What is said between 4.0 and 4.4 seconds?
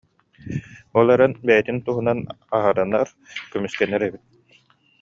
эбит